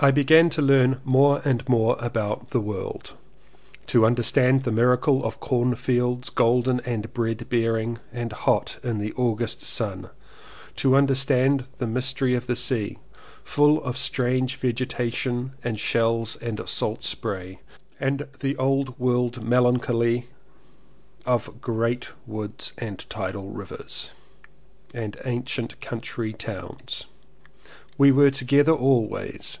[0.00, 3.14] I began to learn more and more about the world—
[3.92, 9.12] to understand the miracle of corn fields golden and bread bearing and hot in the
[9.12, 10.10] August sun;
[10.76, 12.98] to understand the mystery of the sea,
[13.44, 17.60] full of strange vegetation and shells and salt spray;
[18.00, 20.28] and the old world melancholy
[21.24, 24.10] of great woods and tidal rivers,
[24.92, 27.06] and ancient country towns.
[27.96, 29.58] We were together always.